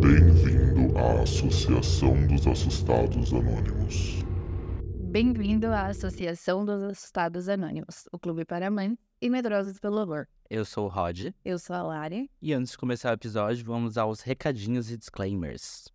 [0.00, 4.24] Bem-vindo à Associação dos Assustados Anônimos.
[5.10, 10.26] Bem-vindo à Associação dos Assustados Anônimos, o clube para mães e medrosos pelo horror.
[10.48, 11.34] Eu sou o Rod.
[11.44, 12.30] Eu sou a Lari.
[12.40, 15.92] E antes de começar o episódio, vamos aos recadinhos e disclaimers.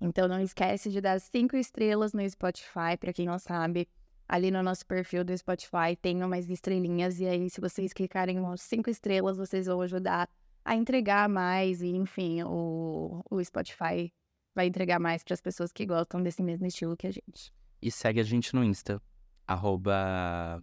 [0.00, 3.86] Então não esquece de dar cinco estrelas no Spotify, para quem não sabe.
[4.28, 8.56] Ali no nosso perfil do Spotify tem umas estrelinhas, e aí, se vocês clicarem em
[8.56, 10.28] cinco estrelas, vocês vão ajudar
[10.68, 14.12] a entregar mais, e enfim, o, o Spotify
[14.54, 17.50] vai entregar mais para as pessoas que gostam desse mesmo estilo que a gente.
[17.80, 19.00] E segue a gente no Insta,
[19.46, 20.62] arroba,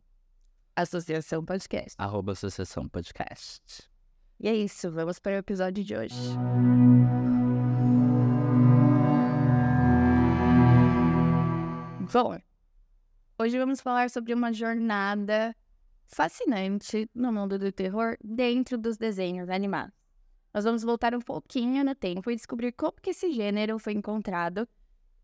[0.75, 1.95] Associação Podcast.
[1.97, 3.89] arroba Associação Podcast.
[4.39, 6.15] E é isso, vamos para o episódio de hoje.
[12.13, 12.37] Bom,
[13.39, 15.55] hoje vamos falar sobre uma jornada
[16.07, 19.93] fascinante no mundo do terror dentro dos desenhos animados.
[20.53, 24.67] Nós vamos voltar um pouquinho no tempo e descobrir como que esse gênero foi encontrado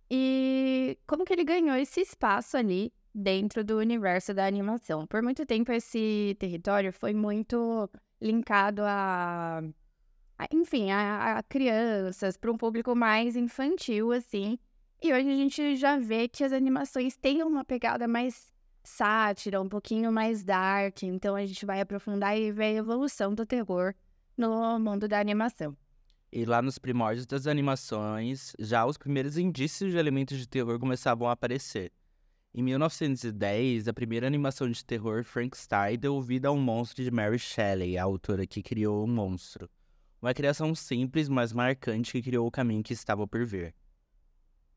[0.09, 5.07] e como que ele ganhou esse espaço ali dentro do universo da animação.
[5.07, 9.61] Por muito tempo esse território foi muito linkado a,
[10.37, 14.59] a enfim, a, a crianças, para um público mais infantil assim.
[15.01, 18.50] E hoje a gente já vê que as animações têm uma pegada mais
[18.83, 21.03] sátira, um pouquinho mais dark.
[21.03, 23.93] Então a gente vai aprofundar e ver a evolução do terror
[24.37, 25.75] no mundo da animação.
[26.31, 31.27] E lá nos primórdios das animações, já os primeiros indícios de elementos de terror começavam
[31.27, 31.91] a aparecer.
[32.53, 37.39] Em 1910, a primeira animação de terror, Frankenstein, deu vida a um monstro de Mary
[37.39, 39.69] Shelley, a autora que criou o monstro.
[40.21, 43.73] Uma criação simples, mas marcante que criou o caminho que estava por vir.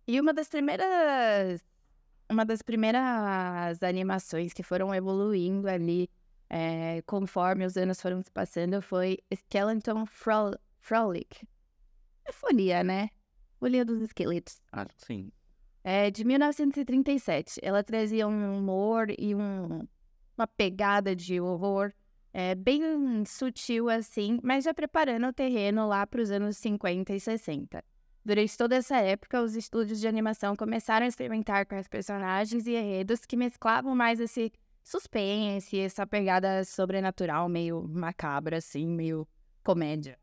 [0.06, 1.64] E uma das primeiras.
[2.28, 6.08] Uma das primeiras animações que foram evoluindo ali
[6.48, 11.46] é, conforme os anos foram se passando foi Skeleton Frol Frolic.
[12.24, 13.10] É folia, né?
[13.58, 14.62] Folia dos esqueletos.
[14.72, 15.30] Ah, sim.
[15.82, 17.60] É de 1937.
[17.62, 19.86] Ela trazia um humor e um,
[20.36, 21.92] uma pegada de horror
[22.32, 27.20] é, bem sutil assim, mas já preparando o terreno lá para os anos 50 e
[27.20, 27.84] 60.
[28.24, 32.74] Durante toda essa época, os estúdios de animação começaram a experimentar com os personagens e
[32.74, 34.50] enredos que mesclavam mais esse
[34.82, 39.28] suspense, essa pegada sobrenatural, meio macabra, assim, meio
[39.62, 40.18] comédia.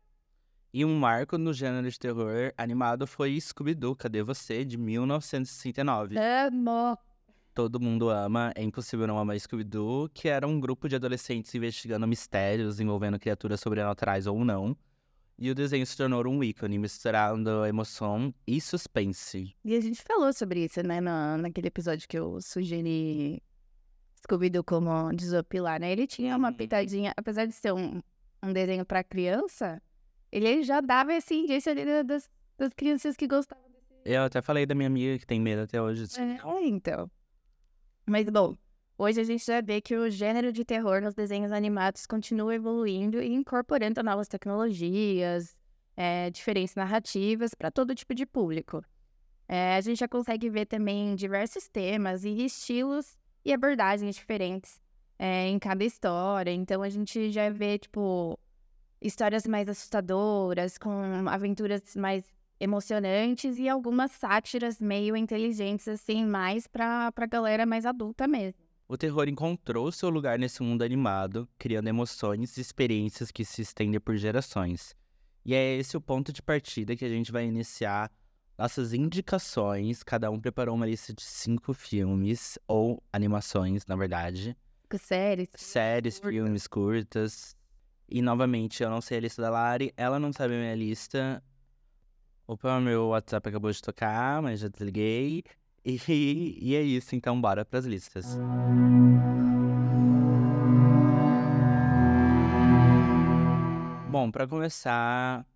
[0.74, 6.16] E um marco no gênero de terror animado foi Scooby-Doo, Cadê Você, de 1969.
[6.18, 6.98] Amo!
[7.54, 12.08] Todo mundo ama, é impossível não amar Scooby-Doo, que era um grupo de adolescentes investigando
[12.08, 14.76] mistérios envolvendo criaturas sobrenaturais ou não.
[15.38, 19.54] E o desenho se tornou um ícone, misturando emoção e suspense.
[19.64, 23.42] E a gente falou sobre isso, né, na, naquele episódio que eu sugeri
[24.22, 25.90] Scooby-Doo como desopilar, né?
[25.90, 28.00] Ele tinha uma pitadinha, apesar de ser um,
[28.42, 29.82] um desenho para criança,
[30.30, 34.02] ele já dava esse indício ali das, das crianças que gostavam desse.
[34.04, 36.04] Eu até falei da minha amiga que tem medo até hoje.
[36.18, 37.10] É, então.
[38.06, 38.56] Mas bom,
[39.02, 43.20] hoje a gente já vê que o gênero de terror nos desenhos animados continua evoluindo
[43.20, 45.56] e incorporando novas tecnologias,
[45.96, 48.84] é, diferentes narrativas para todo tipo de público.
[49.48, 54.80] É, a gente já consegue ver também diversos temas e estilos e abordagens diferentes
[55.18, 56.52] é, em cada história.
[56.52, 58.38] Então a gente já vê, tipo,
[59.00, 62.24] histórias mais assustadoras, com aventuras mais
[62.60, 68.71] emocionantes e algumas sátiras meio inteligentes, assim, mais pra, pra galera mais adulta mesmo.
[68.88, 74.00] O terror encontrou seu lugar nesse mundo animado, criando emoções e experiências que se estendem
[74.00, 74.94] por gerações.
[75.44, 78.10] E é esse o ponto de partida que a gente vai iniciar
[78.56, 80.02] nossas indicações.
[80.02, 84.56] Cada um preparou uma lista de cinco filmes, ou animações, na verdade.
[84.98, 85.48] Séries.
[85.56, 86.34] Séries, curtas.
[86.34, 87.56] filmes curtas.
[88.08, 91.42] E novamente, eu não sei a lista da Lari, ela não sabe a minha lista.
[92.46, 95.44] Opa, meu WhatsApp acabou de tocar, mas já desliguei.
[95.84, 98.38] E, e é isso, então bora pras listas.
[104.10, 105.46] Bom, pra começar,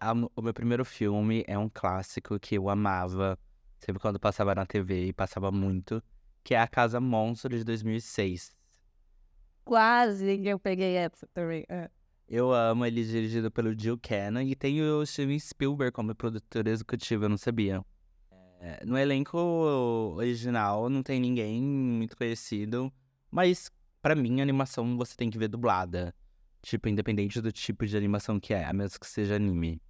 [0.00, 3.38] a- o meu primeiro filme é um clássico que eu amava,
[3.78, 6.02] sempre quando passava na TV e passava muito,
[6.42, 8.56] que é A Casa Monstro de 2006.
[9.64, 11.64] Quase que eu peguei essa também.
[11.68, 11.90] é.
[12.26, 17.24] Eu amo ele dirigido pelo Jill Cannon e tem o Steven Spielberg como produtor executivo,
[17.24, 17.82] eu não sabia.
[18.60, 19.38] É, no elenco
[20.16, 22.92] original não tem ninguém muito conhecido,
[23.30, 23.70] mas
[24.02, 26.14] pra mim animação você tem que ver dublada.
[26.60, 29.80] Tipo, independente do tipo de animação que é, a menos que seja anime.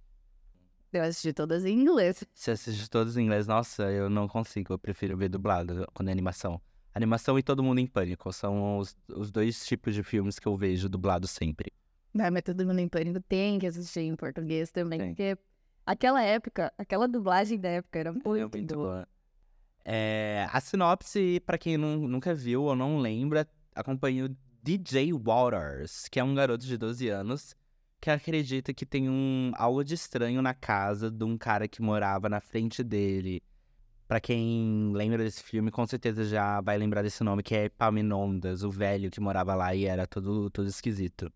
[0.93, 2.23] Eu assisti todas em inglês.
[2.33, 6.11] Se assiste todos em inglês, nossa, eu não consigo, eu prefiro ver dublado quando é
[6.11, 6.61] animação.
[6.93, 10.57] Animação e Todo Mundo em Pânico são os, os dois tipos de filmes que eu
[10.57, 11.71] vejo dublado sempre.
[12.13, 15.09] Não, mas todo mundo em pânico tem que assistir em português também, Tem.
[15.09, 15.37] porque
[15.91, 18.87] aquela época, aquela dublagem da época era muito, É muito boa.
[18.87, 19.07] boa.
[19.85, 26.07] É, a sinopse, pra quem nu- nunca viu ou não lembra, acompanha o DJ Waters,
[26.09, 27.55] que é um garoto de 12 anos
[28.01, 32.29] que acredita que tem um algo de estranho na casa de um cara que morava
[32.29, 33.41] na frente dele.
[34.07, 38.63] Pra quem lembra desse filme, com certeza já vai lembrar desse nome, que é Epaminondas,
[38.63, 41.31] o velho que morava lá e era todo, todo esquisito.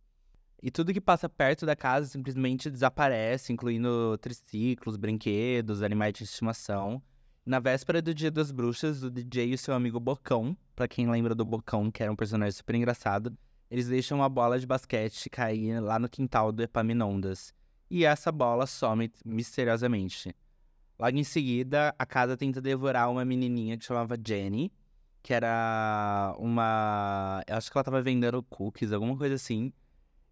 [0.65, 7.03] E tudo que passa perto da casa simplesmente desaparece, incluindo triciclos, brinquedos, animais de estimação.
[7.45, 11.35] Na véspera do Dia das Bruxas, o DJ e seu amigo Bocão, pra quem lembra
[11.35, 13.37] do Bocão, que era um personagem super engraçado,
[13.69, 17.53] eles deixam uma bola de basquete cair lá no quintal do Epaminondas.
[17.91, 20.33] E essa bola some misteriosamente.
[20.97, 24.71] Logo em seguida, a casa tenta devorar uma menininha que chamava Jenny,
[25.21, 27.43] que era uma.
[27.47, 29.73] Eu acho que ela tava vendendo cookies, alguma coisa assim.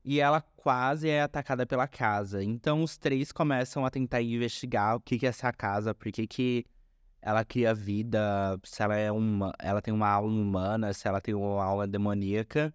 [0.04, 2.44] E ela quase é atacada pela casa.
[2.44, 6.26] Então os três começam a tentar investigar o que, que é essa casa, por que,
[6.26, 6.66] que
[7.22, 9.54] ela cria vida, se ela é uma.
[9.60, 12.74] Ela tem uma alma humana, se ela tem uma alma demoníaca.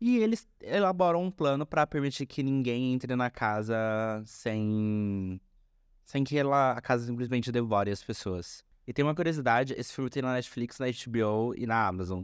[0.00, 3.76] E eles elaboram um plano pra permitir que ninguém entre na casa
[4.26, 5.40] sem.
[6.04, 8.64] sem que ela, a casa simplesmente devore as pessoas.
[8.86, 12.22] E tem uma curiosidade: esse filme tem na Netflix, na HBO e na Amazon.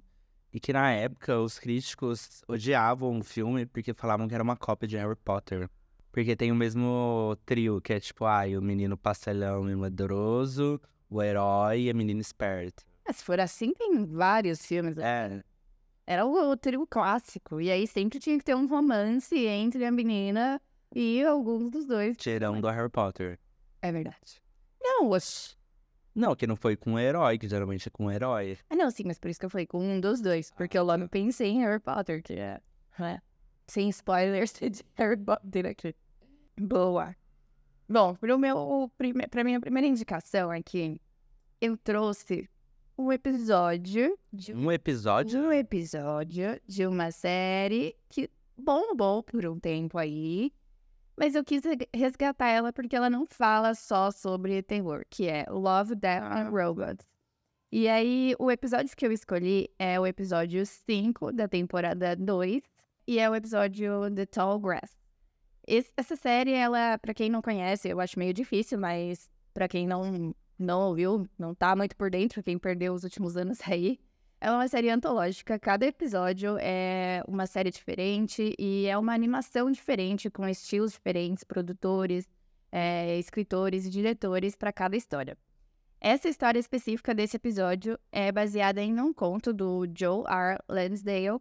[0.54, 4.86] E que na época os críticos odiavam o filme porque falavam que era uma cópia
[4.86, 5.68] de Harry Potter.
[6.12, 10.80] Porque tem o mesmo trio, que é tipo, ai, o menino pastelão e medroso,
[11.10, 12.84] o herói e a menina esperta.
[13.04, 14.96] Ah, Se for assim, tem vários filmes.
[14.96, 15.42] É,
[16.06, 17.60] Era o, o trio clássico.
[17.60, 20.62] E aí sempre tinha que ter um romance entre a menina
[20.94, 22.16] e alguns dos dois.
[22.16, 23.40] tirando o Harry Potter.
[23.82, 24.40] É verdade.
[24.80, 25.56] Não, oxi.
[26.14, 28.56] Não, que não foi com o herói, que geralmente é com o herói.
[28.70, 30.50] Ah, não, sim, mas por isso que eu falei com um dos dois.
[30.56, 32.60] Porque eu logo pensei em Harry Potter, que é.
[33.00, 33.20] é,
[33.66, 35.94] sem spoilers de Harry Potter aqui.
[36.56, 37.16] Boa.
[37.88, 38.90] Bom, pro meu,
[39.30, 41.00] pra minha primeira indicação aqui,
[41.60, 42.48] eu trouxe
[42.96, 45.40] um episódio de Um episódio.
[45.40, 50.52] um episódio de uma série que bombou por um tempo aí,
[51.16, 55.44] mas eu quis re- resgatar ela porque ela não fala só sobre terror, que é
[55.48, 57.06] Love, Death and Robots.
[57.72, 62.62] E aí, o episódio que eu escolhi é o episódio 5 da temporada 2
[63.06, 64.96] e é o episódio The Tall Grass.
[65.66, 69.86] Esse- essa série, ela, pra quem não conhece, eu acho meio difícil, mas pra quem
[69.86, 73.98] não, não ouviu, não tá muito por dentro, quem perdeu os últimos anos aí,
[74.44, 75.58] é uma série antológica.
[75.58, 82.28] Cada episódio é uma série diferente e é uma animação diferente, com estilos diferentes, produtores,
[82.70, 85.38] é, escritores e diretores para cada história.
[85.98, 90.58] Essa história específica desse episódio é baseada em um conto do Joe R.
[90.68, 91.40] Lansdale.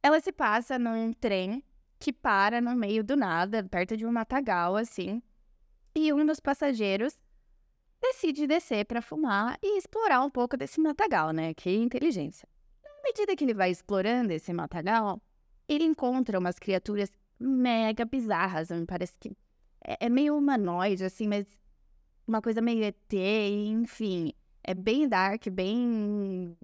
[0.00, 1.60] Ela se passa num trem
[1.98, 5.20] que para no meio do nada, perto de um matagal, assim.
[5.92, 7.18] E um dos passageiros
[8.12, 11.54] decide descer para fumar e explorar um pouco desse matagal, né?
[11.54, 12.48] Que inteligência.
[12.82, 15.20] Na medida que ele vai explorando esse matagal,
[15.68, 19.36] ele encontra umas criaturas mega bizarras, me parece que
[19.84, 21.46] é, é meio humanoide, assim, mas
[22.26, 24.32] uma coisa meio ET, enfim.
[24.62, 26.56] É bem dark, bem.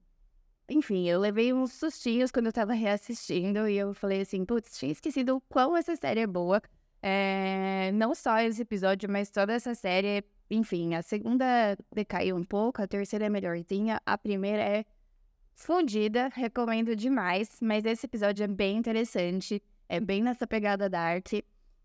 [0.68, 4.92] Enfim, eu levei uns sustinhos quando eu tava reassistindo e eu falei assim, putz, tinha
[4.92, 6.62] esquecido o quão essa série é boa.
[7.02, 10.24] É, não só esse episódio, mas toda essa série.
[10.50, 14.84] Enfim, a segunda decaiu um pouco, a terceira é melhorzinha, a primeira é
[15.54, 17.58] fundida, recomendo demais.
[17.60, 21.28] Mas esse episódio é bem interessante, é bem nessa pegada dark.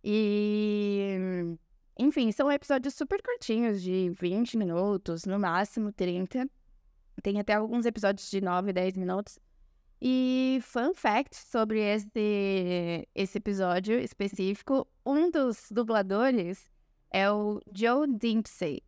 [0.04, 1.18] E.
[1.98, 6.50] Enfim, são episódios super curtinhos, de 20 minutos, no máximo 30.
[7.22, 9.40] Tem até alguns episódios de 9, 10 minutos.
[10.02, 16.75] E fun fact sobre esse, esse episódio específico, um dos dubladores
[17.16, 18.84] é o Joe Dempsey.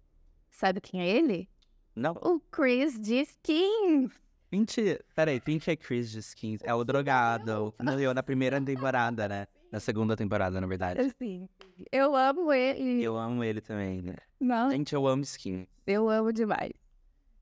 [0.51, 1.49] Sabe quem é ele?
[1.95, 2.11] Não.
[2.21, 4.11] O Chris de Skins.
[4.49, 4.99] Pinte.
[5.15, 6.59] Peraí, Pinte é Chris de Skins.
[6.65, 7.73] É o drogado.
[7.79, 9.47] Não, eu na primeira temporada, né?
[9.71, 10.99] Na segunda temporada, na verdade.
[10.99, 11.47] Assim,
[11.89, 13.01] eu amo ele.
[13.01, 14.15] Eu amo ele também, né?
[14.41, 15.65] Não, Gente, eu amo Skins.
[15.85, 16.73] eu amo demais.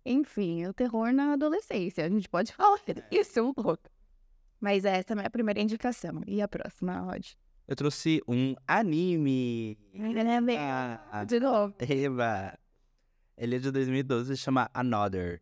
[0.06, 2.06] Enfim, o terror na adolescência.
[2.06, 3.90] A gente pode falar isso um pouco.
[4.62, 6.22] Mas essa é a minha primeira indicação.
[6.28, 7.26] E a próxima, Rod?
[7.68, 9.78] Eu trouxe um anime.
[10.58, 11.74] Ah, De novo.
[11.82, 12.58] Eba.
[13.38, 15.42] Ele é de 2012 chama Another.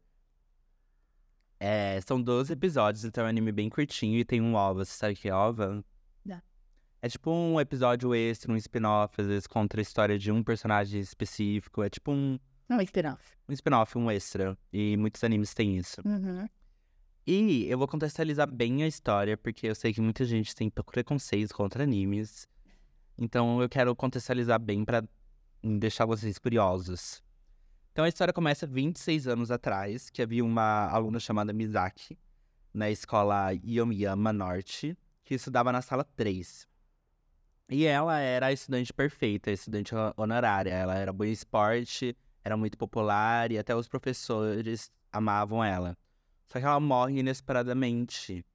[1.60, 4.84] É, são 12 episódios, então é um anime bem curtinho e tem um OVA.
[4.86, 5.84] Você sabe o que é OVA?
[6.25, 6.42] Não.
[7.01, 11.00] É tipo um episódio extra, um spin-off, às vezes conta a história de um personagem
[11.00, 11.84] específico.
[11.84, 13.22] É tipo um, Não, spin-off.
[13.48, 14.58] um spin-off, um extra.
[14.72, 16.01] E muitos animes têm isso.
[16.06, 16.48] Uhum.
[17.25, 21.53] E eu vou contextualizar bem a história, porque eu sei que muita gente tem preconceitos
[21.53, 22.50] contra animes.
[23.18, 25.08] Então eu quero contextualizar bem para
[25.63, 27.24] deixar vocês curiosos.
[27.94, 32.18] Então a história começa 26 anos atrás, que havia uma aluna chamada Mizaki
[32.74, 36.68] na escola Yomiyama Norte, que estudava na sala 3.
[37.70, 40.72] E ela era a estudante perfeita, a estudante honorária.
[40.72, 45.98] Ela era boa em esporte, era muito popular e até os professores amavam ela.
[46.53, 48.45] Só que ela morre inesperadamente.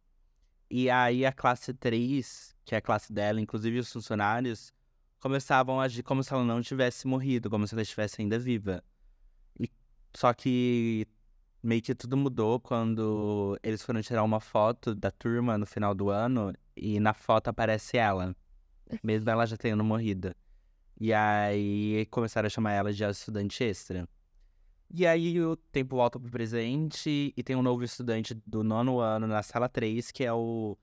[0.71, 4.73] E aí a classe 3, que é a classe dela, inclusive os funcionários,
[5.19, 8.85] começavam a agir como se ela não tivesse morrido, como se ela estivesse ainda viva.
[9.59, 9.69] E,
[10.15, 11.09] só que
[11.61, 16.09] meio que tudo mudou quando eles foram tirar uma foto da turma no final do
[16.09, 18.33] ano e na foto aparece ela,
[19.03, 20.33] mesmo ela já tendo morrido.
[21.01, 24.09] E aí começaram a chamar ela de estudante extra.
[24.91, 29.27] E aí o tempo volta pro presente e tem um novo estudante do nono ano
[29.27, 30.79] na sala 3, que é o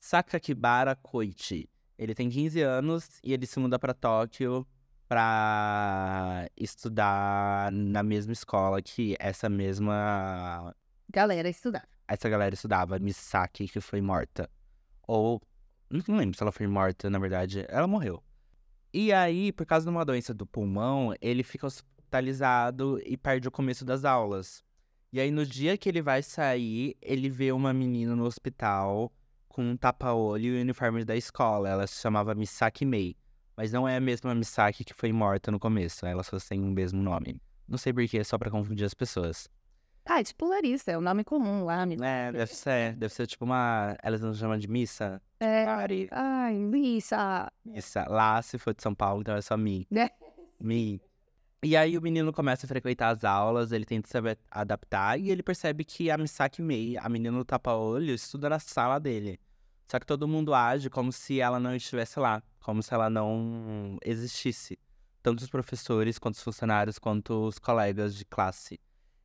[0.00, 1.68] Sakakibara Koichi.
[1.98, 4.66] Ele tem 15 anos e ele se muda para Tóquio
[5.06, 10.74] para estudar na mesma escola que essa mesma
[11.10, 11.86] galera estudava.
[12.08, 14.50] Essa galera estudava, Misaki, que foi morta.
[15.06, 15.40] Ou
[15.90, 18.22] não lembro se ela foi morta, na verdade, ela morreu.
[18.92, 21.66] E aí, por causa de uma doença do pulmão, ele fica
[22.14, 24.62] hospitalizado e perde o começo das aulas.
[25.12, 29.12] E aí, no dia que ele vai sair, ele vê uma menina no hospital
[29.48, 31.68] com um tapa-olho e o uniforme da escola.
[31.68, 33.16] Ela se chamava Misaki Mei.
[33.56, 36.04] Mas não é a mesma Misaki que foi morta no começo.
[36.06, 37.40] Ela só tem o mesmo nome.
[37.68, 39.48] Não sei porquê, é só pra confundir as pessoas.
[40.04, 41.86] Ah, é tipo Larissa, é o um nome comum lá.
[41.86, 42.04] Misaki.
[42.04, 42.96] É, deve ser.
[42.96, 43.96] Deve ser tipo uma.
[44.02, 45.22] Elas não chamam de missa?
[45.38, 45.64] É.
[46.10, 47.50] Ai, Missa.
[47.64, 48.04] Missa.
[48.08, 49.86] Lá, se for de São Paulo, então é só Mi.
[49.94, 50.10] É.
[50.60, 51.00] Mi.
[51.64, 54.18] E aí o menino começa a frequentar as aulas, ele tenta se
[54.50, 58.98] adaptar e ele percebe que a Misaki Mei, a menina do tapa-olho, estuda na sala
[58.98, 59.40] dele.
[59.90, 63.96] Só que todo mundo age como se ela não estivesse lá, como se ela não
[64.04, 64.78] existisse.
[65.22, 68.78] Tanto os professores, quanto os funcionários, quanto os colegas de classe.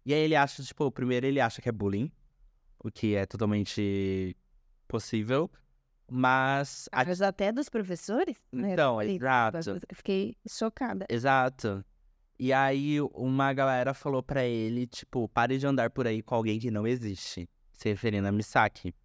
[0.05, 2.09] E aí ele acha, tipo, primeiro ele acha que é bullying,
[2.79, 4.35] o que é totalmente
[4.87, 5.51] possível,
[6.09, 6.87] mas...
[6.93, 8.37] Mas até dos professores?
[8.51, 8.73] Né?
[8.73, 9.71] Então, exato.
[9.71, 11.05] Eu fiquei chocada.
[11.09, 11.83] Exato.
[12.39, 16.57] E aí uma galera falou para ele, tipo, pare de andar por aí com alguém
[16.57, 18.95] que não existe, se referindo a Misaki.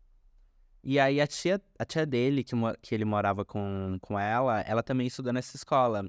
[0.84, 4.84] E aí a tia, a tia dele, que, que ele morava com, com ela, ela
[4.84, 6.08] também estuda nessa escola.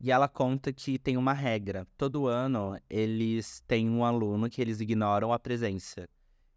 [0.00, 1.86] E ela conta que tem uma regra.
[1.96, 6.08] Todo ano eles têm um aluno que eles ignoram a presença.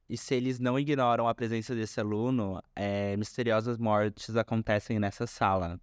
[0.09, 5.79] E se eles não ignoram a presença desse aluno, é, misteriosas mortes acontecem nessa sala.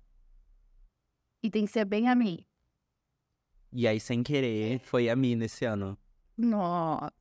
[1.41, 2.48] E tem que ser bem a mim.
[3.73, 5.97] E aí, sem querer, foi a mim nesse ano.
[6.37, 7.13] Nossa.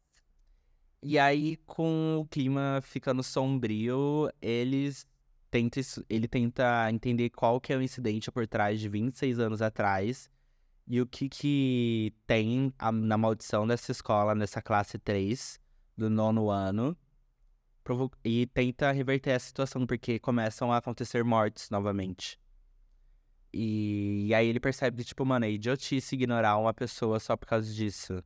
[1.04, 5.08] E aí, com o clima ficando sombrio, eles
[5.51, 10.30] tenta, ele tenta entender qual que é o incidente por trás de 26 anos atrás
[10.88, 15.60] e o que que tem a, na maldição dessa escola, nessa classe 3
[15.96, 16.98] do nono ano.
[18.24, 22.38] E tenta reverter a situação, porque começam a acontecer mortes novamente.
[23.54, 27.74] E, e aí ele percebe, tipo, mano, é idiotice ignorar uma pessoa só por causa
[27.74, 28.24] disso.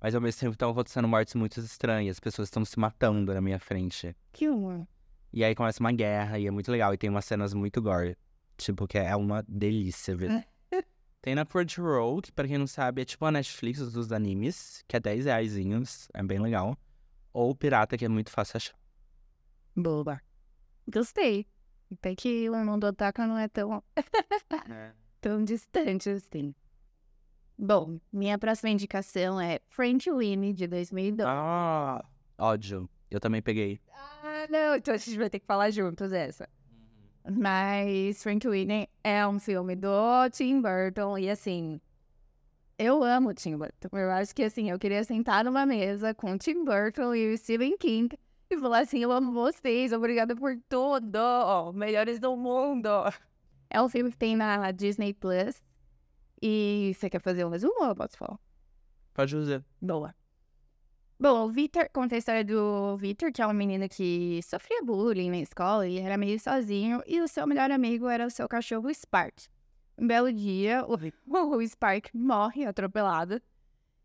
[0.00, 3.40] Mas ao mesmo tempo estão acontecendo mortes muito estranhas, as pessoas estão se matando na
[3.40, 4.14] minha frente.
[4.32, 4.86] Que humor.
[5.32, 6.92] E aí começa uma guerra e é muito legal.
[6.94, 8.16] E tem umas cenas muito gore.
[8.56, 10.46] Tipo, que é uma delícia ver.
[11.20, 14.94] tem na Crunchyroll, que pra quem não sabe é tipo a Netflix dos animes, que
[14.94, 15.56] é 10 reais,
[16.12, 16.76] é bem legal.
[17.32, 18.76] Ou Pirata, que é muito fácil achar.
[19.74, 20.20] Boa.
[20.86, 21.46] Gostei.
[21.98, 23.82] Até que o mundo Otaka não é tão...
[23.96, 24.92] é.
[25.20, 26.54] tão distante assim.
[27.56, 31.26] Bom, minha próxima indicação é French Winnie, de 2002.
[31.26, 32.04] Ah,
[32.36, 32.88] ódio.
[33.10, 33.80] Eu também peguei.
[33.92, 34.76] Ah, não.
[34.76, 36.48] Então a gente vai ter que falar juntos essa.
[37.24, 37.38] Uhum.
[37.40, 41.80] Mas Frank Winnie é um filme do Tim Burton e assim,
[42.76, 43.88] eu amo Tim Burton.
[43.92, 47.78] Eu acho que assim, eu queria sentar numa mesa com Tim Burton e o Stephen
[47.78, 48.18] King
[48.54, 52.88] e falar assim, eu amo vocês, obrigada por tudo, melhores do mundo.
[53.68, 55.62] É um filme que tem na Disney Plus.
[56.40, 58.38] E você quer fazer um resumo ou eu posso falar?
[59.12, 59.64] Pode fazer.
[59.80, 60.14] Boa.
[61.18, 65.30] Bom, o Victor conta a história do Victor, que é um menino que sofria bullying
[65.30, 68.92] na escola e era meio sozinho, e o seu melhor amigo era o seu cachorro
[68.92, 69.46] Spark.
[69.96, 70.94] Um belo dia, o,
[71.56, 73.40] o Spark morre atropelado,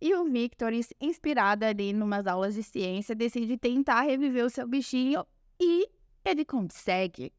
[0.02, 4.68] e o Victor, inspirado ali em umas aulas de ciência, decide tentar reviver o seu
[4.68, 5.26] bichinho
[5.60, 5.90] e
[6.24, 7.34] ele consegue.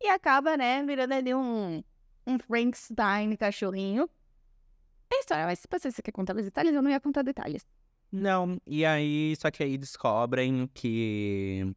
[0.00, 1.82] E acaba, né, virando ali um,
[2.26, 4.08] um Frankenstein cachorrinho
[5.12, 7.66] é a história, mas se você quer contar os detalhes, eu não ia contar detalhes.
[8.12, 11.74] Não, e aí, só que aí descobrem que,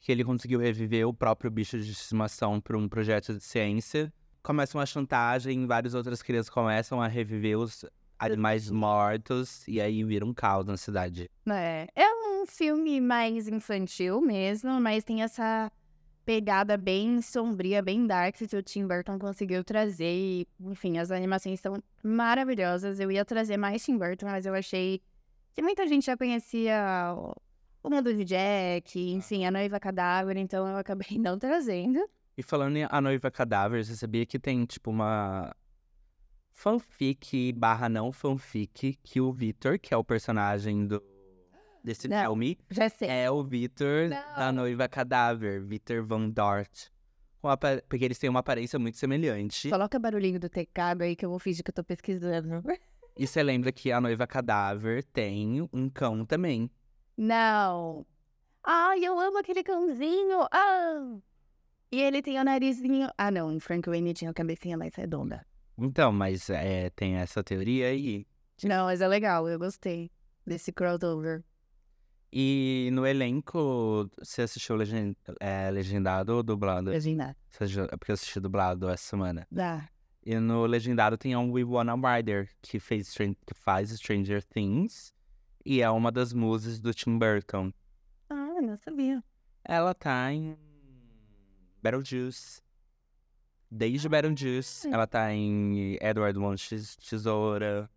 [0.00, 4.12] que ele conseguiu reviver o próprio bicho de estimação para um projeto de ciência.
[4.42, 7.84] começa uma chantagem, várias outras crianças começam a reviver os
[8.24, 11.30] animais mortos e aí vira um caos na cidade.
[11.48, 15.70] É, é um filme mais infantil mesmo, mas tem essa
[16.24, 20.04] pegada bem sombria, bem dark que o Tim Burton conseguiu trazer.
[20.12, 23.00] E, enfim, as animações são maravilhosas.
[23.00, 25.00] Eu ia trazer mais Tim Burton, mas eu achei
[25.54, 27.34] que muita gente já conhecia o-
[27.90, 31.98] mundo de Jack, enfim, a noiva cadáver, então eu acabei não trazendo.
[32.38, 35.54] E falando em A Noiva Cadáver, você sabia que tem, tipo, uma
[36.62, 41.02] fanfic barra não fanfic que o Victor, que é o personagem do
[41.82, 42.20] desse Não.
[42.22, 43.08] filme, Já sei.
[43.08, 44.52] é o Victor da.
[44.52, 46.86] Noiva Cadáver, Victor Van Dort.
[47.88, 49.68] Porque eles têm uma aparência muito semelhante.
[49.68, 52.62] Coloca barulhinho do teclado aí que eu vou fingir que eu tô pesquisando.
[53.14, 56.70] E você lembra que a Noiva Cadáver tem um cão também.
[57.14, 58.06] Não.
[58.64, 60.46] Ai, eu amo aquele cãozinho.
[60.50, 61.18] Ah!
[61.90, 63.10] E ele tem o narizinho.
[63.18, 63.52] Ah, não.
[63.52, 65.44] Em Frank Wayne tinha a cabecinha mais redonda.
[65.78, 68.26] Então, mas é, tem essa teoria aí.
[68.62, 69.48] Não, mas é legal.
[69.48, 70.10] Eu gostei
[70.46, 71.42] desse crossover.
[72.32, 76.90] E no elenco, você assistiu legen- é, legendado ou dublado?
[76.90, 79.46] Assistiu- é porque eu assisti dublado essa semana.
[79.50, 79.88] Dá.
[80.24, 85.12] E no legendado tem a Winona Ryder, que, fez, que faz Stranger Things.
[85.64, 87.72] E é uma das musas do Tim Burton.
[88.30, 89.22] Ah, não sabia.
[89.64, 90.56] Ela tá em
[91.82, 92.61] Beetlejuice.
[93.74, 97.88] Desde Beetlejuice, ela tá em Edward Mão Tes- Tesoura.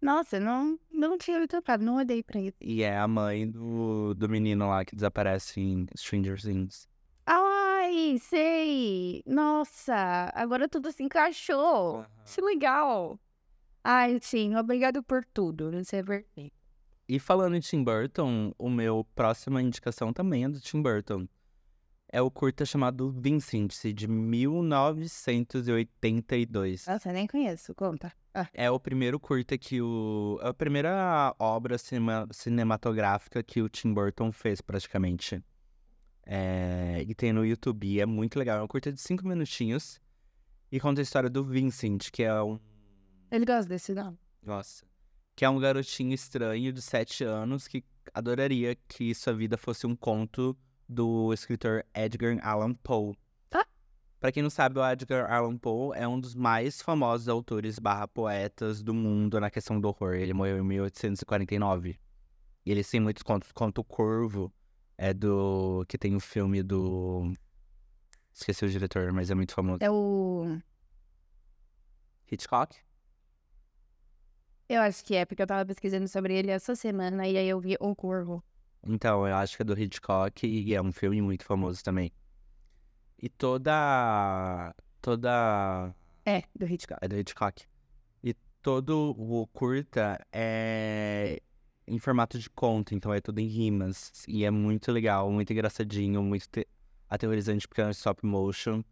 [0.00, 1.84] Nossa, não, não tinha me tocado.
[1.84, 2.56] Não olhei pra isso.
[2.58, 6.88] E é a mãe do, do menino lá que desaparece em Stranger Things.
[7.26, 9.22] Ai, sei.
[9.26, 12.06] Nossa, agora tudo se encaixou.
[12.24, 13.20] Que legal.
[13.84, 14.56] Ai, sim.
[14.56, 15.70] Obrigado por tudo.
[15.72, 16.54] Você é perfeito.
[17.06, 21.26] E falando em Tim Burton, o meu próxima indicação também é do Tim Burton.
[22.12, 26.86] É o curta chamado Vincent, de 1982.
[26.86, 27.74] Nossa, nem conheço.
[27.74, 28.12] Conta.
[28.34, 30.38] Ah, É o primeiro curta que o.
[30.42, 35.42] É a primeira obra cinema- cinematográfica que o Tim Burton fez, praticamente.
[36.26, 38.58] É, e tem no YouTube, é muito legal.
[38.58, 40.00] É um curta de cinco minutinhos.
[40.70, 42.58] E conta a história do Vincent, que é um.
[43.30, 44.16] ele gosta desse nome.
[44.42, 44.84] Nossa.
[45.34, 47.82] Que é um garotinho estranho de sete anos que
[48.14, 50.56] adoraria que sua vida fosse um conto
[50.90, 53.16] do escritor Edgar Allan Poe.
[53.52, 53.64] Ah.
[54.18, 58.08] Pra quem não sabe, o Edgar Allan Poe é um dos mais famosos autores barra
[58.08, 60.14] poetas do mundo na questão do horror.
[60.14, 61.98] Ele morreu em 1849.
[62.66, 63.52] E ele tem muitos contos.
[63.52, 64.52] Conto Corvo
[64.98, 65.84] é do...
[65.88, 67.32] que tem o filme do...
[68.34, 69.78] Esqueci o diretor, mas é muito famoso.
[69.80, 70.58] É o.
[72.30, 72.76] Hitchcock?
[74.68, 77.60] Eu acho que é, porque eu tava pesquisando sobre ele essa semana e aí eu
[77.60, 78.42] vi O Corvo.
[78.86, 82.12] Então, eu acho que é do Hitchcock e é um filme muito famoso também.
[83.22, 84.74] E toda.
[85.02, 85.94] Toda.
[86.24, 86.98] É, do Hitchcock.
[87.04, 87.64] É do Hitchcock.
[88.24, 91.40] E todo o curta é
[91.86, 94.12] em formato de conto, então é tudo em rimas.
[94.28, 96.66] E é muito legal, muito engraçadinho, muito te-
[97.08, 98.82] aterrorizante porque é stop motion.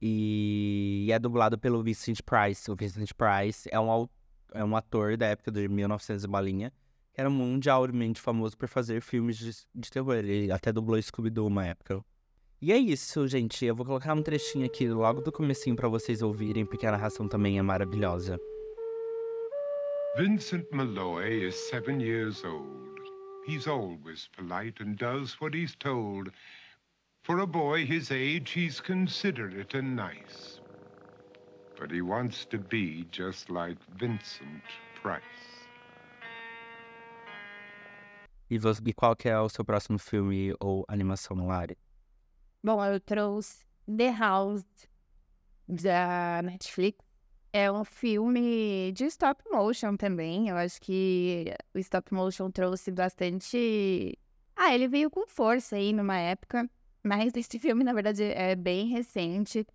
[0.00, 2.70] E é dublado pelo Vincent Price.
[2.70, 4.08] O Vincent Price é um,
[4.52, 6.72] é um ator da época de 1900 e bolinha,
[7.16, 10.16] que era mundialmente famoso por fazer filmes de, de terror.
[10.16, 12.04] Ele até dublou Scooby-Doo uma época.
[12.60, 13.64] E é isso, gente.
[13.64, 17.26] Eu vou colocar um trechinho aqui logo do comecinho pra vocês ouvirem, porque a narração
[17.26, 18.38] também é maravilhosa.
[20.18, 23.00] Vincent Malloy is seven years old.
[23.46, 26.30] He's always polite and does what he's told.
[27.22, 30.60] For a boy his age, he's considerate and nice.
[31.78, 34.64] But he wants to be just like Vincent
[35.02, 35.45] Price.
[38.48, 41.76] E, você, e qual que é o seu próximo filme ou animação, Lari?
[42.62, 44.64] Bom, eu trouxe The House
[45.68, 47.04] da Netflix.
[47.52, 50.48] É um filme de stop motion também.
[50.48, 54.16] Eu acho que o stop motion trouxe bastante.
[54.54, 56.68] Ah, ele veio com força aí numa época.
[57.02, 59.66] Mas esse filme, na verdade, é bem recente.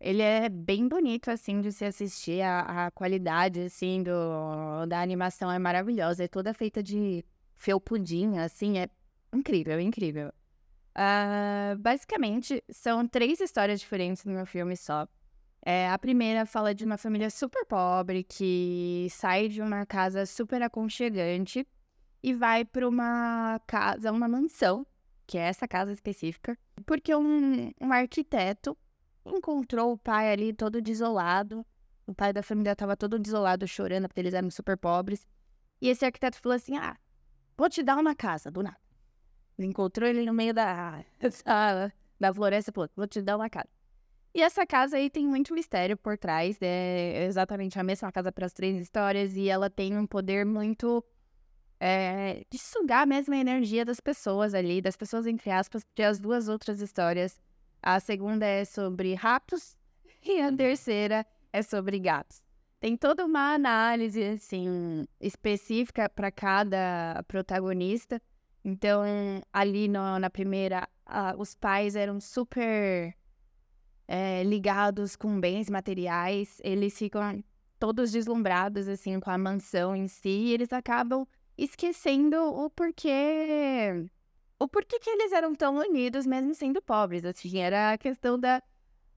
[0.00, 2.42] Ele é bem bonito, assim, de se assistir.
[2.42, 6.24] A, a qualidade, assim, do, da animação é maravilhosa.
[6.24, 7.24] É toda feita de
[7.56, 8.78] felpudinho, assim.
[8.78, 8.88] É
[9.32, 10.32] incrível, incrível.
[10.94, 15.06] Ah, basicamente, são três histórias diferentes no meu filme só.
[15.62, 20.62] É, a primeira fala de uma família super pobre que sai de uma casa super
[20.62, 21.66] aconchegante
[22.22, 24.86] e vai para uma casa, uma mansão,
[25.26, 28.78] que é essa casa específica, porque um, um arquiteto
[29.24, 31.66] encontrou o pai ali todo desolado.
[32.06, 35.26] O pai da família estava todo desolado, chorando, porque eles eram super pobres.
[35.80, 36.96] E esse arquiteto falou assim: Ah,
[37.56, 38.78] vou te dar uma casa, do nada.
[39.58, 43.68] Encontrou ele no meio da sala, da floresta, falou, vou te dar uma casa.
[44.34, 48.44] E essa casa aí tem muito mistério por trás, é exatamente a mesma casa para
[48.44, 51.02] as três histórias, e ela tem um poder muito
[51.80, 56.18] é, de sugar mesmo a energia das pessoas ali, das pessoas entre aspas, porque as
[56.18, 57.40] duas outras histórias,
[57.82, 59.74] a segunda é sobre ratos
[60.22, 62.45] e a terceira é sobre gatos.
[62.78, 68.20] Tem toda uma análise assim específica para cada protagonista.
[68.64, 69.02] Então,
[69.52, 70.88] ali no, na primeira,
[71.38, 73.14] os pais eram super
[74.08, 77.42] é, ligados com bens materiais, eles ficam
[77.78, 84.08] todos deslumbrados assim com a mansão em si, e eles acabam esquecendo o porquê
[84.58, 88.62] o porquê que eles eram tão unidos mesmo sendo pobres, assim, era a questão da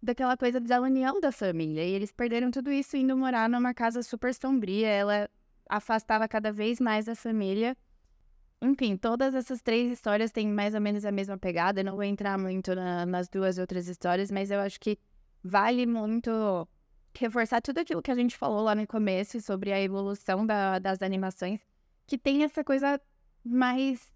[0.02, 4.02] daquela coisa da união da família, e eles perderam tudo isso indo morar numa casa
[4.02, 5.30] super sombria, ela
[5.70, 7.78] afastava cada vez mais a família.
[8.62, 11.80] Enfim, todas essas três histórias têm mais ou menos a mesma pegada.
[11.80, 14.98] Eu não vou entrar muito na, nas duas outras histórias, mas eu acho que
[15.44, 16.68] vale muito
[17.18, 21.02] reforçar tudo aquilo que a gente falou lá no começo sobre a evolução da, das
[21.02, 21.60] animações,
[22.06, 23.00] que tem essa coisa
[23.44, 24.12] mais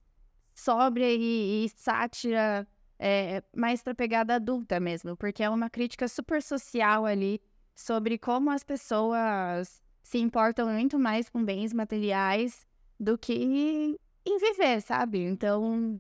[0.54, 2.68] sóbria e, e sátira,
[3.06, 7.42] é, mais pra pegada adulta mesmo, porque é uma crítica super social ali
[7.76, 12.66] sobre como as pessoas se importam muito mais com bens materiais
[12.98, 15.20] do que em viver, sabe?
[15.20, 16.00] Então,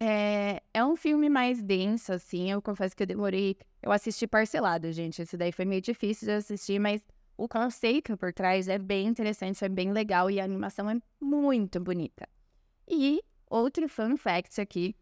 [0.00, 2.50] é, é um filme mais denso, assim.
[2.50, 3.54] Eu confesso que eu demorei.
[3.82, 5.20] Eu assisti parcelado, gente.
[5.20, 7.02] Esse daí foi meio difícil de assistir, mas
[7.36, 11.78] o conceito por trás é bem interessante, é bem legal e a animação é muito
[11.78, 12.26] bonita.
[12.88, 14.96] E outro fun fact aqui: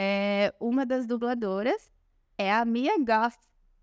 [0.00, 1.90] é, uma das dubladoras
[2.38, 3.36] é a Mia Goth.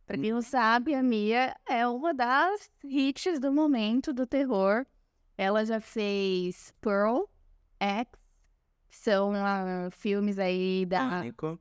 [0.06, 4.86] Pra quem não sabe, a Mia é uma das hits do momento do terror.
[5.38, 7.24] Ela já fez Pearl,
[7.78, 8.08] X,
[8.88, 11.10] são uh, filmes aí da.
[11.10, 11.60] Pânico.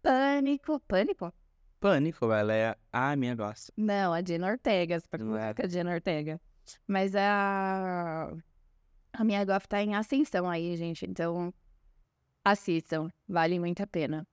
[0.00, 0.80] Pânico.
[0.86, 1.34] Pânico?
[1.80, 3.72] Pânico, ela é a minha gosta.
[3.76, 5.00] Não, a Jenna Ortega.
[5.00, 5.54] Você Não é.
[5.58, 6.40] a Jenna Ortega.
[6.86, 8.32] Mas a.
[9.12, 11.04] A minha Goff tá em ascensão aí, gente.
[11.04, 11.52] Então,
[12.44, 13.08] assistam.
[13.28, 14.26] Vale muito a pena.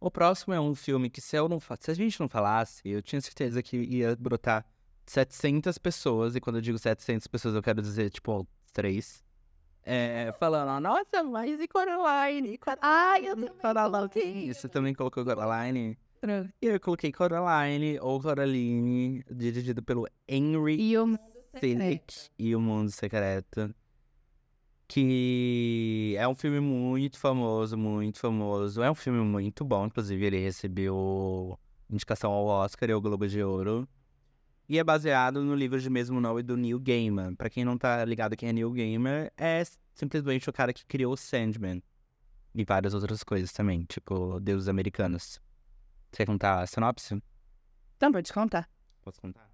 [0.00, 3.02] O próximo é um filme que se eu não se a gente não falasse, eu
[3.02, 4.64] tinha certeza que ia brotar
[5.06, 9.22] 700 pessoas, e quando eu digo 700 pessoas eu quero dizer, tipo, três.
[9.82, 12.58] É, falando, nossa, mas e Coraline?
[12.80, 14.48] Ai, eu também coloquei.
[14.48, 15.98] E Você também colocou Coraline?
[16.62, 21.20] E eu coloquei Coraline, ou Coraline, dirigido pelo Henry E o mundo
[21.58, 23.74] Selick e o Mundo Secreto.
[24.92, 28.82] Que é um filme muito famoso, muito famoso.
[28.82, 31.56] É um filme muito bom, inclusive ele recebeu
[31.88, 33.88] indicação ao Oscar e ao Globo de Ouro.
[34.68, 37.36] E é baseado no livro de mesmo nome do Neil Gaiman.
[37.36, 39.62] Pra quem não tá ligado quem é Neil Gaiman, é
[39.94, 41.80] simplesmente o cara que criou o Sandman.
[42.52, 45.40] E várias outras coisas também, tipo Deuses Americanos.
[46.10, 47.22] Você quer contar a sinopse?
[47.96, 48.68] Então, pode contar.
[49.02, 49.49] Posso contar?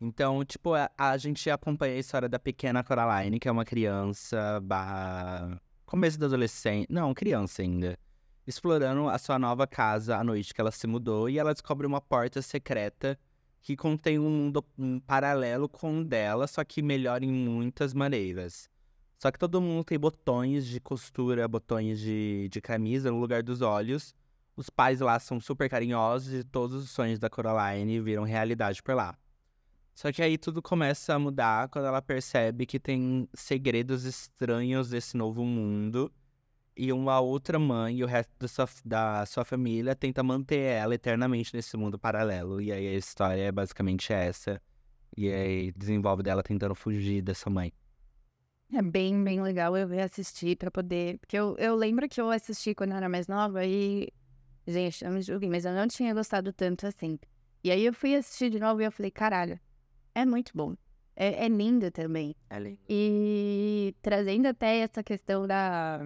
[0.00, 4.60] Então, tipo, a, a gente acompanha a história da pequena Coraline, que é uma criança
[4.62, 5.60] barra...
[5.84, 6.86] Começo da adolescente...
[6.88, 7.98] Não, criança ainda.
[8.46, 11.28] Explorando a sua nova casa à noite que ela se mudou.
[11.28, 13.18] E ela descobre uma porta secreta
[13.60, 18.68] que contém um mundo um paralelo com o dela, só que melhor em muitas maneiras.
[19.18, 23.62] Só que todo mundo tem botões de costura, botões de, de camisa no lugar dos
[23.62, 24.14] olhos.
[24.56, 28.94] Os pais lá são super carinhosos e todos os sonhos da Coraline viram realidade por
[28.94, 29.16] lá.
[29.98, 35.16] Só que aí tudo começa a mudar quando ela percebe que tem segredos estranhos desse
[35.16, 36.08] novo mundo.
[36.76, 40.94] E uma outra mãe e o resto da sua, da sua família tenta manter ela
[40.94, 42.60] eternamente nesse mundo paralelo.
[42.60, 44.62] E aí a história é basicamente essa.
[45.16, 47.72] E aí desenvolve dela tentando fugir dessa mãe.
[48.72, 51.18] É bem, bem legal eu assistir pra poder.
[51.18, 54.12] Porque eu, eu lembro que eu assisti quando eu era mais nova e.
[54.64, 57.18] Gente, não me julguem, mas eu não tinha gostado tanto assim.
[57.64, 59.58] E aí eu fui assistir de novo e eu falei, caralho,
[60.20, 60.74] é muito bom.
[61.16, 62.34] É, é lindo também.
[62.48, 62.78] É lindo.
[62.88, 66.00] E trazendo até essa questão da.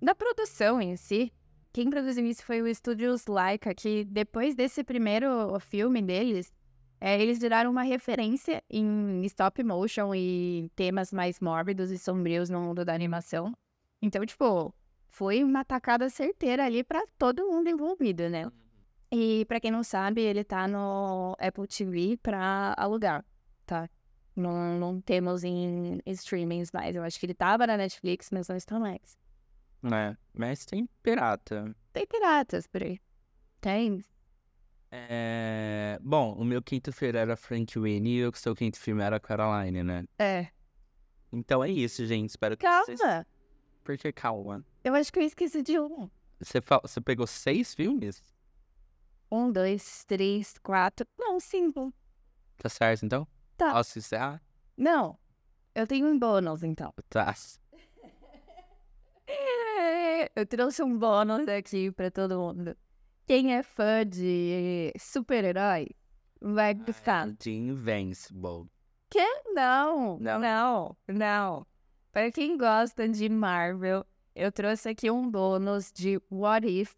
[0.00, 1.32] da produção em si.
[1.72, 6.52] Quem produziu isso foi o Estúdios Laika, que depois desse primeiro filme deles,
[7.00, 12.60] é, eles viraram uma referência em stop motion e temas mais mórbidos e sombrios no
[12.60, 13.52] mundo da animação.
[14.02, 14.74] Então, tipo,
[15.08, 18.50] foi uma tacada certeira ali pra todo mundo envolvido, né?
[19.14, 23.22] E pra quem não sabe, ele tá no Apple TV pra alugar,
[23.66, 23.88] tá?
[24.34, 26.96] Não, não temos em streamings mais.
[26.96, 29.18] Eu acho que ele tava na Netflix, mas não está mais.
[29.84, 31.76] É, mas tem pirata.
[31.92, 32.98] Tem piratas por aí.
[33.60, 34.02] Tem.
[34.90, 35.98] É...
[36.02, 39.82] Bom, o meu quinto filme era Frank Winnie e o seu quinto filme era Caroline,
[39.82, 40.04] né?
[40.18, 40.48] É.
[41.30, 42.30] Então é isso, gente.
[42.30, 42.98] Espero que vocês...
[43.00, 43.26] Calma!
[43.84, 44.64] Por que calma?
[44.84, 46.08] Eu acho que eu esqueci de um.
[46.40, 48.22] Você, fa- Você pegou seis filmes?
[49.34, 51.06] Um, dois, três, quatro.
[51.18, 51.90] Não, cinco.
[52.58, 53.26] Tá certo, então?
[53.56, 53.72] Tá.
[53.72, 54.42] Posso encerrar?
[54.76, 55.18] Não.
[55.74, 56.92] Eu tenho um bônus, então.
[57.08, 57.34] Tá.
[60.36, 62.76] Eu trouxe um bônus aqui pra todo mundo.
[63.26, 65.88] Quem é fã de super-herói
[66.40, 67.30] vai gostar.
[67.32, 68.66] De Invincible.
[69.08, 69.24] Que?
[69.54, 70.38] Não, Não?
[70.38, 71.66] não, não.
[72.12, 76.94] Para quem gosta de Marvel, eu trouxe aqui um bônus de What If,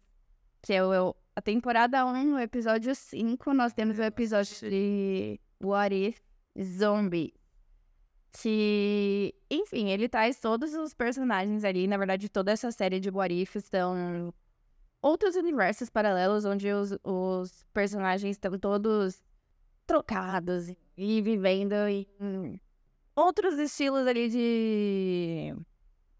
[0.61, 3.53] que é o, a temporada 1, o episódio 5.
[3.53, 6.21] Nós temos o episódio de What If
[6.61, 7.33] Zombie.
[8.31, 11.87] Que, enfim, ele traz todos os personagens ali.
[11.87, 14.33] Na verdade, toda essa série de What If são
[15.01, 19.21] outros universos paralelos onde os, os personagens estão todos
[19.85, 22.59] trocados e vivendo em
[23.15, 25.55] outros estilos ali de.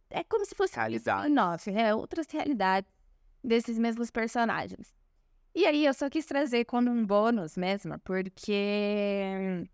[0.10, 1.34] É como se fosse Realidades.
[1.34, 2.92] Nossa, é outras realidades
[3.44, 4.95] desses mesmos personagens.
[5.56, 9.66] E aí eu só quis trazer como um bônus mesmo, porque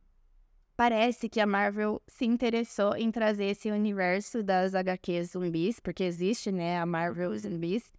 [0.78, 6.52] parece que a Marvel se interessou em trazer esse universo das HQs zumbis, porque existe,
[6.52, 7.92] né, a Marvel zumbis.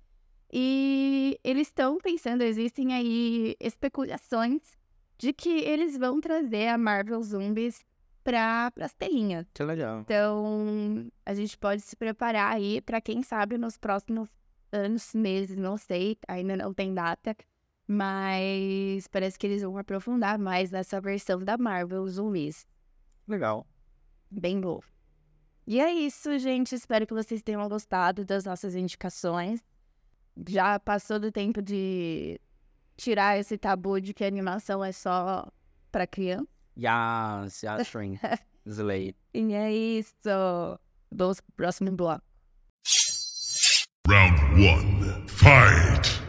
[0.53, 4.79] E eles estão pensando, existem aí especulações
[5.17, 7.85] de que eles vão trazer a Marvel Zombies
[8.23, 9.47] para as telinhas.
[9.55, 10.01] Que legal.
[10.01, 14.29] Então, a gente pode se preparar aí para quem sabe nos próximos
[14.71, 17.37] anos, meses, não sei, ainda não tem data,
[17.87, 22.67] mas parece que eles vão aprofundar mais nessa versão da Marvel Zumbis.
[23.27, 23.67] Legal.
[24.31, 24.81] Bem bom.
[25.67, 26.75] E é isso, gente.
[26.75, 29.61] Espero que vocês tenham gostado das nossas indicações.
[30.49, 32.41] Já passou do tempo de
[32.97, 35.47] tirar esse tabu de que a animação é só
[35.91, 36.47] para criança.
[36.77, 38.19] Yes, yes, string.
[38.67, 39.15] Slay.
[39.35, 40.15] E é isso.
[41.11, 42.25] Vamos pro próximo bloco.
[44.09, 45.29] Round one.
[45.29, 46.22] Fight!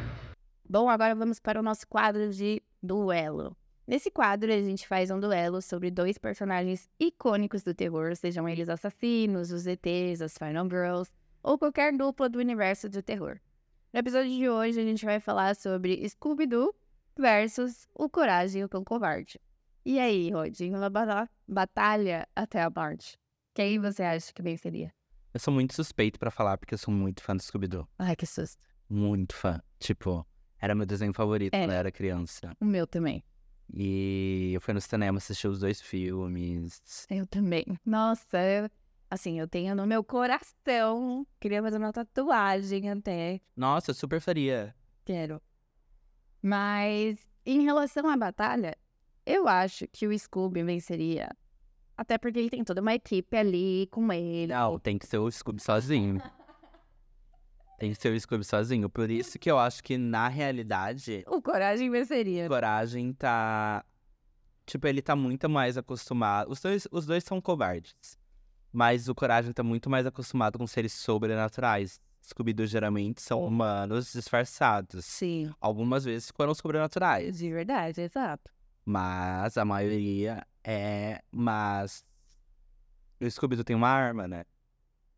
[0.74, 3.56] Bom, agora vamos para o nosso quadro de duelo.
[3.86, 8.68] Nesse quadro, a gente faz um duelo sobre dois personagens icônicos do terror, sejam eles
[8.68, 11.12] assassinos, os ETs, as Final Girls,
[11.44, 13.40] ou qualquer dupla do universo do terror.
[13.94, 16.74] No episódio de hoje, a gente vai falar sobre Scooby-Doo
[17.16, 19.40] versus o Coragem e o Cão Covarde.
[19.86, 23.16] E aí, Rodinho, uma bata- batalha até a morte.
[23.54, 24.92] Quem você acha que venceria?
[25.36, 27.88] Eu sou muito suspeito pra falar porque eu sou muito fã do Scooby-Doo.
[28.00, 28.66] Ai, que susto.
[28.90, 29.62] Muito fã.
[29.80, 30.26] Tipo,
[30.64, 32.56] era meu desenho favorito quando eu era criança.
[32.62, 33.22] O meu também.
[33.74, 36.82] E eu fui no cinema assistir os dois filmes.
[37.10, 37.66] Eu também.
[37.86, 38.70] Nossa, eu-
[39.12, 41.28] assim, eu tenho no meu coração.
[41.40, 43.42] Queria fazer uma tatuagem até.
[43.58, 44.74] Nossa, eu super faria.
[45.04, 45.42] Quero.
[46.42, 48.78] Mas, em relação à batalha,
[49.26, 51.30] eu acho que o Scooby venceria.
[51.98, 54.54] Até porque ele tem toda uma equipe ali com ele.
[54.54, 56.22] Não, tem que ser o Scooby sozinho.
[57.84, 58.90] Tem que ser o Scooby sozinho.
[58.90, 62.48] Por isso que eu acho que, na realidade, O Coragem venceria.
[62.48, 63.84] Coragem tá.
[64.66, 66.50] Tipo, ele tá muito mais acostumado.
[66.50, 67.94] Os dois, os dois são covardes.
[68.72, 72.00] Mas o Coragem tá muito mais acostumado com seres sobrenaturais.
[72.26, 75.04] Scooby-Doo geralmente são humanos disfarçados.
[75.04, 77.38] Sim, Algumas vezes foram sobrenaturais.
[77.38, 78.50] de verdade, exato.
[78.86, 81.22] Mas a maioria é.
[81.30, 82.06] Mas.
[83.20, 84.46] O Scooby-Doo tem uma arma, né?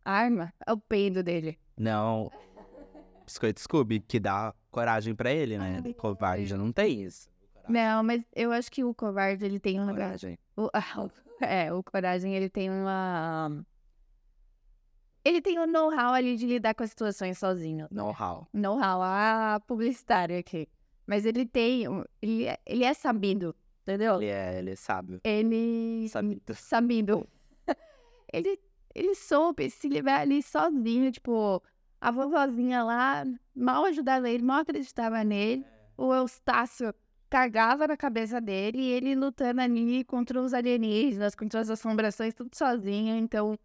[0.03, 1.59] Arma é o peido dele.
[1.77, 2.31] Não.
[3.25, 5.81] Biscoito Scooby, que dá coragem pra ele, né?
[5.83, 7.27] Ai, Covarde já não tem isso.
[7.67, 9.91] Não, mas eu acho que o covarde ele tem uma.
[9.91, 10.37] Coragem.
[10.55, 10.69] O,
[11.41, 13.65] é, o Coragem, ele tem uma.
[15.23, 17.87] Ele tem um know-how ali de lidar com as situações sozinho.
[17.89, 18.47] Know-how.
[18.53, 20.67] Know-how, a publicitária aqui.
[21.07, 21.85] Mas ele tem.
[22.21, 24.17] Ele, é- ele é sabido, entendeu?
[24.17, 25.19] Ele é, ele é sábio.
[25.23, 26.07] Ele.
[26.09, 26.53] Sabido.
[26.53, 27.27] Sabido.
[28.31, 28.59] ele,
[28.93, 31.61] ele soube se livrar ali sozinho, tipo,
[31.99, 35.65] a vovozinha lá mal ajudava ele, mal acreditava nele.
[35.97, 36.93] O Eustácio
[37.29, 42.55] cargava na cabeça dele e ele lutando ali contra os alienígenas, contra as assombrações, tudo
[42.55, 43.15] sozinho.
[43.15, 43.57] Então,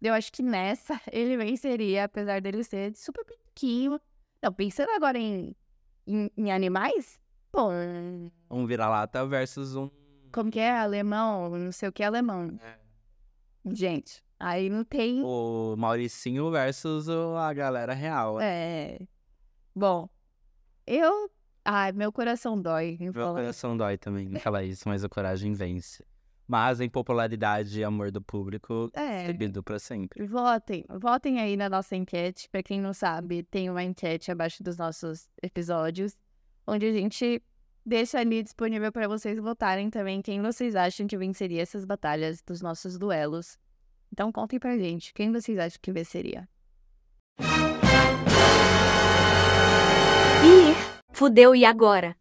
[0.00, 4.00] eu acho que nessa ele venceria, apesar dele ser super pequeno.
[4.42, 5.54] Não, pensando agora em,
[6.06, 7.68] em, em animais, pô,
[8.50, 9.88] Um vira-lata versus um.
[10.32, 10.76] como que é?
[10.76, 12.58] Alemão, não sei o que é alemão.
[13.64, 15.22] Gente, aí não tem.
[15.22, 18.40] O Mauricinho versus a galera real.
[18.40, 18.98] É.
[19.74, 20.08] Bom,
[20.86, 21.30] eu.
[21.64, 26.04] Ai, meu coração dói Meu coração dói também em falar isso, mas a coragem vence.
[26.48, 29.32] Mas em popularidade e amor do público, É.
[29.62, 30.26] Pra sempre.
[30.26, 32.48] Votem, votem aí na nossa enquete.
[32.50, 36.16] Pra quem não sabe, tem uma enquete abaixo dos nossos episódios,
[36.66, 37.40] onde a gente
[37.86, 42.60] deixa ali disponível para vocês votarem também quem vocês acham que venceria essas batalhas dos
[42.60, 43.56] nossos duelos.
[44.12, 46.46] Então contem pra gente, quem vocês acham que venceria?
[50.44, 50.74] Ih,
[51.12, 52.14] fudeu e agora?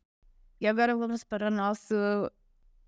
[0.60, 1.94] E agora vamos para o nosso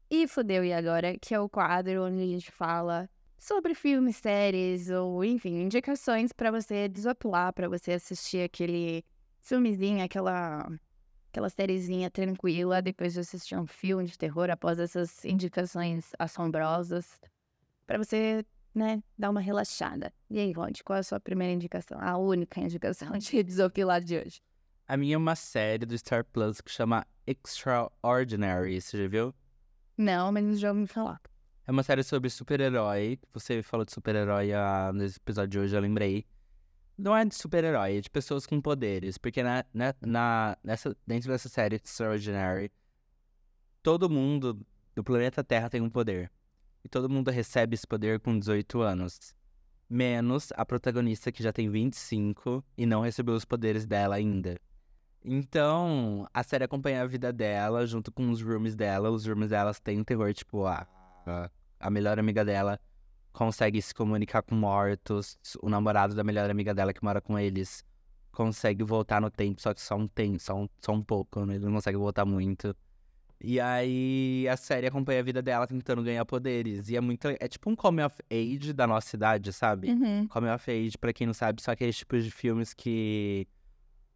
[0.10, 4.90] E Fudeu e Agora, que é o quadro onde a gente fala sobre filmes, séries
[4.90, 9.04] ou, enfim, indicações para você desopilar, para você assistir aquele
[9.42, 10.66] filmezinho, aquela
[11.28, 17.20] aquela sériezinha tranquila depois de assistir um filme de terror após essas indicações assombrosas,
[17.86, 20.12] para você, né, dar uma relaxada.
[20.30, 21.98] E aí, Rod, qual é a sua primeira indicação?
[22.02, 24.42] A única indicação de desopilar de hoje?
[24.88, 29.34] A minha é uma série do Star Plus que chama Extraordinary, você já viu?
[29.98, 31.22] Não, mas já ouvi falar.
[31.66, 33.18] É uma série sobre super-herói.
[33.34, 36.26] Você falou de super-herói ah, nesse episódio de hoje, eu lembrei.
[36.98, 39.18] Não é de super-herói, é de pessoas com poderes.
[39.18, 42.70] Porque na, na, na- nessa, dentro dessa série Extraordinary,
[43.82, 44.60] todo mundo
[44.94, 46.30] do planeta Terra tem um poder.
[46.84, 49.36] E todo mundo recebe esse poder com 18 anos.
[49.90, 54.60] Menos a protagonista que já tem 25 e não recebeu os poderes dela ainda.
[55.24, 59.10] Então, a série acompanha a vida dela junto com os roomies dela.
[59.10, 60.86] Os roomies delas têm terror, tipo, a,
[61.26, 62.80] a, a melhor amiga dela
[63.32, 65.38] consegue se comunicar com mortos.
[65.62, 67.86] O namorado da melhor amiga dela que mora com eles
[68.34, 71.56] consegue voltar no tempo, só que só um tempo, só um, só um pouco, né?
[71.56, 72.76] Ele não consegue voltar muito.
[73.40, 76.90] E aí a série acompanha a vida dela tentando ganhar poderes.
[76.90, 77.28] E é muito.
[77.28, 79.90] É tipo um coming of age da nossa idade, sabe?
[79.90, 80.28] Uhum.
[80.28, 83.48] Coming of age, pra quem não sabe, são aqueles tipos de filmes que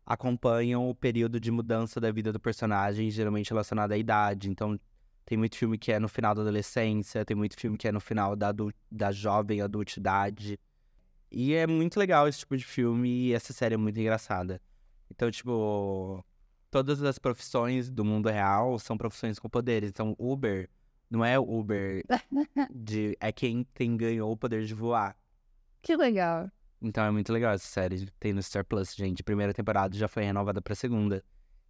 [0.06, 4.50] acompanham o período de mudança da vida do personagem, geralmente relacionado à idade.
[4.50, 4.80] Então,
[5.26, 8.00] tem muito filme que é no final da adolescência, tem muito filme que é no
[8.00, 8.54] final da,
[8.90, 10.58] da jovem adultidade.
[11.30, 14.62] E é muito legal esse tipo de filme e essa série é muito engraçada.
[15.12, 16.24] Então, tipo,
[16.72, 19.90] todas as profissões do mundo real são profissões com poderes.
[19.90, 20.70] Então, Uber
[21.10, 22.04] não é Uber
[22.74, 23.18] de.
[23.20, 25.16] É quem tem, ganhou o poder de voar.
[25.82, 26.52] Que legal.
[26.82, 28.08] Então é muito legal essa série.
[28.20, 29.24] Tem no Star Plus, gente.
[29.24, 31.24] Primeira temporada já foi renovada pra segunda.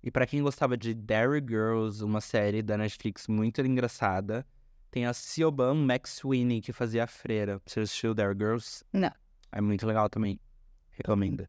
[0.04, 4.46] E pra quem gostava de Derry Girls, uma série da Netflix muito engraçada,
[4.92, 7.62] tem a Siobhan McSweeney, que fazia a freira.
[7.66, 8.84] Você assistiu Derry Girls?
[8.94, 9.12] Não.
[9.52, 10.40] É muito legal também.
[10.92, 11.48] Recomendo.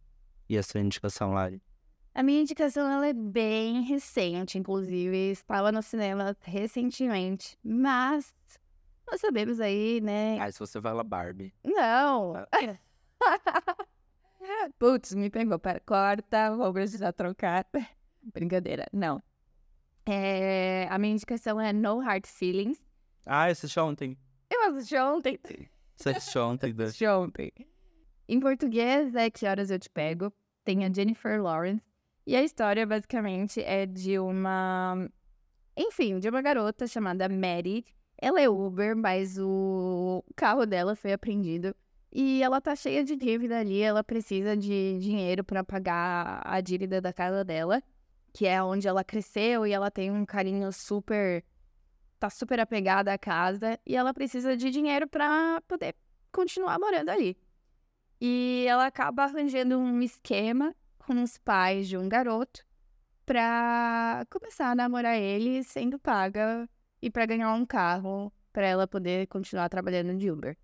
[0.48, 1.62] E a sua indicação, Lari?
[2.18, 8.34] A minha indicação ela é bem recente, inclusive estava no cinema recentemente, mas
[9.08, 10.36] nós sabemos aí, né?
[10.40, 11.54] Ah, se você fala Barbie.
[11.64, 12.32] Não!
[14.80, 15.60] Putz, me pegou.
[15.60, 17.64] Pera, corta, vou precisar trocar.
[18.34, 19.22] Brincadeira, não.
[20.04, 22.84] É, a minha indicação é No Hard Feelings.
[23.26, 24.18] Ah, eu assisti ontem.
[24.50, 25.38] Eu assisti ontem.
[25.94, 26.82] Você assistiu ontem, Dan?
[26.90, 27.52] Assisti ontem.
[28.28, 30.32] Em português é Que Horas Eu Te Pego.
[30.64, 31.87] Tem a Jennifer Lawrence.
[32.28, 35.08] E a história, basicamente, é de uma...
[35.74, 37.86] Enfim, de uma garota chamada Mary.
[38.20, 41.74] Ela é Uber, mas o carro dela foi apreendido.
[42.12, 43.80] E ela tá cheia de dívida ali.
[43.80, 47.82] Ela precisa de dinheiro pra pagar a dívida da casa dela.
[48.34, 51.42] Que é onde ela cresceu e ela tem um carinho super...
[52.18, 53.80] Tá super apegada à casa.
[53.86, 55.94] E ela precisa de dinheiro pra poder
[56.30, 57.38] continuar morando ali.
[58.20, 60.74] E ela acaba arranjando um esquema
[61.08, 62.62] com os pais de um garoto
[63.24, 66.68] pra começar a namorar ele sendo paga
[67.00, 70.54] e pra ganhar um carro pra ela poder continuar trabalhando de Uber.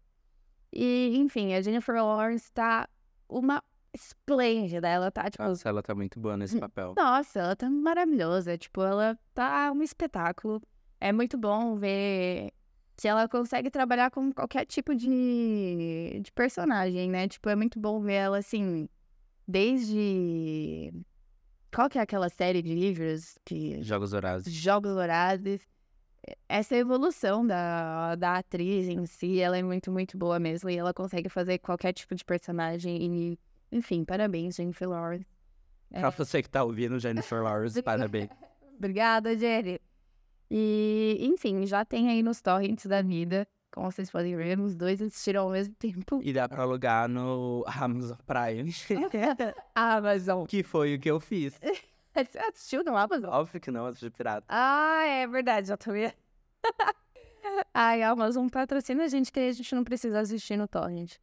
[0.70, 2.86] E, enfim, a Jennifer Lawrence tá
[3.26, 3.62] uma
[3.94, 4.86] esplêndida.
[4.86, 6.92] Ela tá, tipo, Nossa, ela tá muito boa nesse papel.
[6.94, 8.58] nossa, ela tá maravilhosa.
[8.58, 10.60] Tipo, ela tá um espetáculo.
[11.00, 12.52] É muito bom ver
[12.98, 17.28] se ela consegue trabalhar com qualquer tipo de, de personagem, né?
[17.28, 18.88] Tipo, é muito bom ver ela assim,
[19.46, 20.92] desde.
[21.74, 23.82] Qual que é aquela série de livros que.
[23.82, 24.52] Jogos Horazes.
[24.52, 25.60] Jogos Vorazes.
[26.48, 30.70] Essa evolução da, da atriz em si, ela é muito, muito boa mesmo.
[30.70, 32.96] E ela consegue fazer qualquer tipo de personagem.
[33.02, 33.38] E,
[33.70, 35.26] enfim, parabéns, Jennifer Lawrence.
[35.90, 36.00] É.
[36.00, 38.30] Pra você que tá ouvindo, Jennifer Lawrence, parabéns.
[38.76, 39.80] Obrigada, Jenny.
[40.50, 43.46] E, enfim, já tem aí nos torrents da vida.
[43.74, 46.20] Como vocês podem ver, os dois assistiram ao mesmo tempo.
[46.22, 48.72] E dá pra alugar no Amazon Prime.
[49.74, 50.46] Amazon.
[50.46, 51.58] que foi o que eu fiz.
[52.14, 53.30] Você assistiu no Amazon?
[53.30, 54.46] Óbvio que não, assisti pirata.
[54.48, 56.14] Ah, é verdade, já tô vendo.
[57.74, 61.16] Ai, a Amazon patrocina a gente que a gente não precisa assistir no torrent.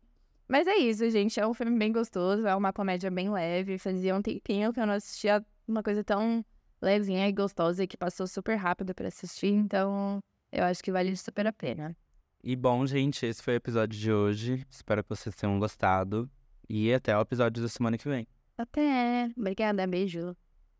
[0.45, 1.39] Mas é isso, gente.
[1.39, 3.77] É um filme bem gostoso, é uma comédia bem leve.
[3.77, 6.43] Fazia um tempinho que eu não assistia uma coisa tão
[6.81, 9.53] levinha e gostosa e que passou super rápido pra assistir.
[9.53, 10.19] Então,
[10.51, 11.95] eu acho que vale super a pena.
[12.43, 14.65] E bom, gente, esse foi o episódio de hoje.
[14.69, 16.29] Espero que vocês tenham gostado.
[16.67, 18.27] E até o episódio da semana que vem.
[18.57, 19.31] Até.
[19.37, 20.35] Obrigada, beijo.